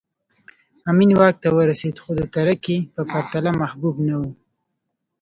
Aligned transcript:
امین 0.89 1.11
واک 1.19 1.35
ته 1.43 1.47
ورسېد 1.51 1.95
خو 2.03 2.11
د 2.19 2.21
ترکي 2.35 2.77
په 2.93 3.01
پرتله 3.11 3.51
محبوب 3.61 3.95
نه 4.07 4.15
و 4.21 4.23